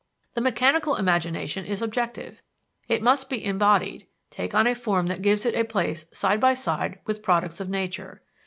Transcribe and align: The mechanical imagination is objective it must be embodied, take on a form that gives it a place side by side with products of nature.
The 0.33 0.41
mechanical 0.41 0.95
imagination 0.95 1.63
is 1.63 1.83
objective 1.83 2.41
it 2.87 3.03
must 3.03 3.29
be 3.29 3.45
embodied, 3.45 4.07
take 4.31 4.55
on 4.55 4.65
a 4.65 4.73
form 4.73 5.05
that 5.09 5.21
gives 5.21 5.45
it 5.45 5.53
a 5.53 5.63
place 5.63 6.07
side 6.11 6.39
by 6.39 6.55
side 6.55 6.97
with 7.05 7.21
products 7.21 7.59
of 7.59 7.69
nature. 7.69 8.23